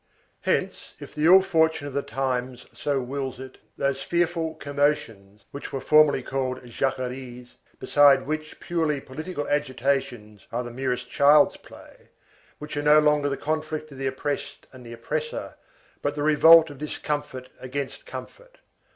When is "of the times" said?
1.85-2.65